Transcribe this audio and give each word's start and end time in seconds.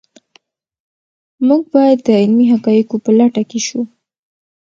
موږ 1.47 1.61
باید 1.73 1.99
د 2.03 2.09
علمي 2.21 2.45
حقایقو 2.53 2.95
په 3.05 3.11
لټه 3.19 3.43
کې 3.49 3.59
شو. 3.67 3.81